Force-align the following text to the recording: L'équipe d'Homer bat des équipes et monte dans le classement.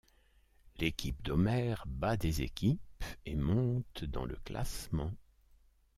L'équipe 0.77 1.21
d'Homer 1.21 1.75
bat 1.85 2.17
des 2.17 2.41
équipes 2.41 3.03
et 3.27 3.35
monte 3.35 4.03
dans 4.05 4.25
le 4.25 4.35
classement. 4.45 5.11